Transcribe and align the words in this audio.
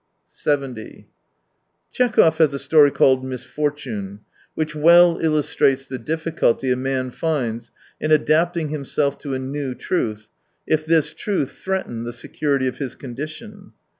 70 0.25 1.07
Tchekhov 1.93 2.37
has 2.39 2.55
a 2.55 2.57
story 2.57 2.89
called 2.89 3.23
Misfortwie 3.23 4.17
which 4.55 4.73
well 4.73 5.19
illustrates 5.19 5.85
the 5.85 5.99
difficulty 5.99 6.71
a 6.71 6.75
man 6.75 7.11
finds 7.11 7.71
in 7.99 8.11
adapting 8.11 8.69
himself 8.69 9.15
to 9.19 9.35
a 9.35 9.37
new 9.37 9.75
truth, 9.75 10.27
if 10.65 10.87
this 10.87 11.13
truth 11.13 11.51
threaten 11.51 12.03
the 12.03 12.13
security 12.13 12.67
of 12.67 12.79
his 12.79 12.95
condition. 12.95 13.73